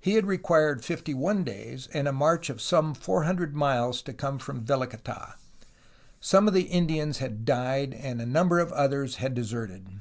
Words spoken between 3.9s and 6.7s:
to come from Velicata. Some of the